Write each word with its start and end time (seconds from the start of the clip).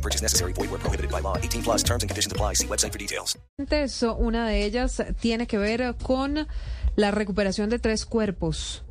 No 0.00 0.02
purchase 0.02 0.22
necessary. 0.22 0.54
Void 0.54 0.70
where 0.70 0.80
prohibited 0.80 1.10
by 1.10 1.20
law. 1.20 1.36
18 1.36 1.62
plus 1.62 1.82
terms 1.82 2.02
and 2.02 2.08
conditions 2.08 2.32
apply. 2.32 2.54
See 2.54 2.66
website 2.66 2.92
for 2.92 2.98
details. 2.98 3.38
Eso, 3.70 4.16
una 4.16 4.48
de 4.48 4.64
ellas 4.64 5.02
tiene 5.20 5.46
que 5.46 5.58
ver 5.58 5.94
con 6.02 6.46
la 6.96 7.10
recuperación 7.10 7.68
de 7.68 7.78
tres 7.78 8.06
cuerpos 8.06 8.82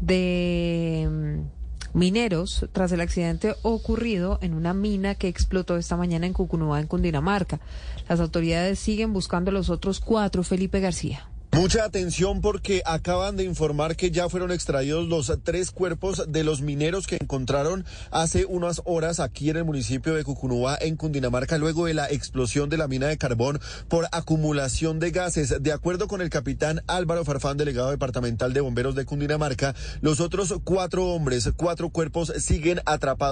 de 0.00 1.08
mm, 1.10 1.98
mineros 1.98 2.66
tras 2.72 2.92
el 2.92 3.00
accidente 3.00 3.54
ocurrido 3.62 4.38
en 4.42 4.52
una 4.52 4.74
mina 4.74 5.14
que 5.14 5.28
explotó 5.28 5.78
esta 5.78 5.96
mañana 5.96 6.26
en 6.26 6.34
Cucunúa, 6.34 6.80
en 6.80 6.86
Cundinamarca. 6.86 7.60
Las 8.08 8.20
autoridades 8.20 8.78
siguen 8.78 9.14
buscando 9.14 9.52
los 9.52 9.70
otros 9.70 10.00
cuatro. 10.00 10.42
Felipe 10.42 10.80
García. 10.80 11.31
Mucha 11.54 11.84
atención 11.84 12.40
porque 12.40 12.80
acaban 12.86 13.36
de 13.36 13.44
informar 13.44 13.94
que 13.94 14.10
ya 14.10 14.30
fueron 14.30 14.50
extraídos 14.52 15.06
los 15.06 15.30
tres 15.44 15.70
cuerpos 15.70 16.24
de 16.28 16.44
los 16.44 16.62
mineros 16.62 17.06
que 17.06 17.18
encontraron 17.20 17.84
hace 18.10 18.46
unas 18.46 18.80
horas 18.86 19.20
aquí 19.20 19.50
en 19.50 19.58
el 19.58 19.64
municipio 19.64 20.14
de 20.14 20.24
Cucunúa, 20.24 20.78
en 20.80 20.96
Cundinamarca, 20.96 21.58
luego 21.58 21.84
de 21.84 21.92
la 21.92 22.10
explosión 22.10 22.70
de 22.70 22.78
la 22.78 22.88
mina 22.88 23.06
de 23.06 23.18
carbón 23.18 23.60
por 23.88 24.08
acumulación 24.12 24.98
de 24.98 25.10
gases. 25.10 25.62
De 25.62 25.72
acuerdo 25.72 26.08
con 26.08 26.22
el 26.22 26.30
capitán 26.30 26.80
Álvaro 26.86 27.22
Farfán, 27.22 27.58
delegado 27.58 27.90
departamental 27.90 28.54
de 28.54 28.62
bomberos 28.62 28.94
de 28.94 29.04
Cundinamarca, 29.04 29.74
los 30.00 30.20
otros 30.20 30.54
cuatro 30.64 31.04
hombres, 31.08 31.50
cuatro 31.54 31.90
cuerpos 31.90 32.32
siguen 32.38 32.80
atrapados. 32.86 33.31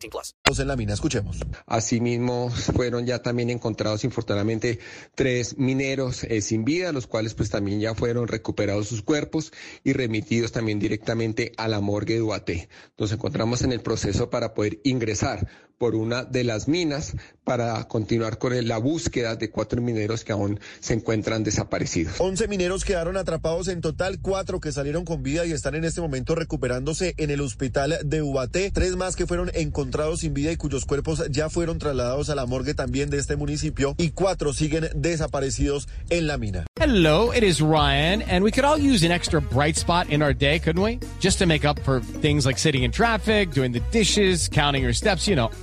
18 0.01 0.09
plus. 0.09 0.59
en 0.59 0.67
la 0.67 0.75
mina. 0.75 0.93
Escuchemos. 0.93 1.37
Asimismo, 1.65 2.49
fueron 2.49 3.05
ya 3.05 3.21
también 3.21 3.49
encontrados 3.49 4.03
infortunadamente 4.03 4.79
tres 5.15 5.57
mineros 5.57 6.23
eh, 6.23 6.41
sin 6.41 6.65
vida, 6.65 6.91
los 6.91 7.07
cuales 7.07 7.33
pues 7.33 7.49
también 7.49 7.79
ya 7.79 7.95
fueron 7.95 8.27
recuperados 8.27 8.87
sus 8.87 9.01
cuerpos 9.01 9.51
y 9.83 9.93
remitidos 9.93 10.51
también 10.51 10.79
directamente 10.79 11.51
a 11.57 11.67
la 11.67 11.81
morgue 11.81 12.15
de 12.15 12.21
Ubaté. 12.21 12.69
Nos 12.97 13.11
encontramos 13.11 13.61
en 13.61 13.71
el 13.71 13.81
proceso 13.81 14.29
para 14.29 14.53
poder 14.53 14.79
ingresar 14.83 15.47
por 15.81 15.95
una 15.95 16.23
de 16.23 16.43
las 16.43 16.67
minas 16.67 17.15
para 17.43 17.83
continuar 17.85 18.37
con 18.37 18.51
la 18.67 18.77
búsqueda 18.77 19.35
de 19.35 19.49
cuatro 19.49 19.81
mineros 19.81 20.23
que 20.23 20.31
aún 20.31 20.59
se 20.79 20.93
encuentran 20.93 21.43
desaparecidos. 21.43 22.13
11 22.19 22.47
mineros 22.47 22.85
quedaron 22.85 23.17
atrapados 23.17 23.67
en 23.67 23.81
total, 23.81 24.19
cuatro 24.21 24.59
que 24.59 24.71
salieron 24.71 25.05
con 25.05 25.23
vida 25.23 25.43
y 25.47 25.51
están 25.51 25.73
en 25.73 25.83
este 25.83 25.99
momento 25.99 26.35
recuperándose 26.35 27.15
en 27.17 27.31
el 27.31 27.41
hospital 27.41 27.97
de 28.05 28.21
Ubaté. 28.21 28.69
Tres 28.69 28.95
más 28.95 29.15
que 29.15 29.25
fueron 29.25 29.49
encontrados 29.55 30.19
sin 30.19 30.35
vida 30.35 30.51
y 30.51 30.55
cuyos 30.55 30.85
cuerpos 30.85 31.23
ya 31.31 31.49
fueron 31.49 31.79
trasladados 31.79 32.29
a 32.29 32.35
la 32.35 32.45
morgue 32.45 32.75
también 32.75 33.09
de 33.09 33.17
este 33.17 33.35
municipio 33.35 33.95
y 33.97 34.11
cuatro 34.11 34.53
siguen 34.53 34.89
desaparecidos 34.93 35.87
en 36.11 36.27
la 36.27 36.37
mina. 36.37 36.67
Hello, 36.79 37.31
it 37.31 37.43
is 37.43 37.59
Ryan, 37.59 38.21
and 38.23 38.43
we 38.43 38.51
could 38.51 38.65
all 38.65 38.77
use 38.77 39.03
an 39.03 39.11
extra 39.11 39.41
bright 39.41 39.77
spot 39.77 40.09
in 40.09 40.21
our 40.21 40.33
day, 40.33 40.59
couldn't 40.59 40.83
we? 40.83 40.99
Just 41.19 41.39
to 41.39 41.47
make 41.47 41.65
up 41.65 41.79
for 41.79 42.01
things 42.21 42.45
like 42.45 42.59
sitting 42.59 42.83
in 42.83 42.91
traffic, 42.91 43.51
doing 43.51 43.71
the 43.71 43.81
dishes, 43.91 44.47
counting 44.47 44.83
your 44.83 44.93
steps, 44.93 45.27
you 45.27 45.35
know, 45.35 45.49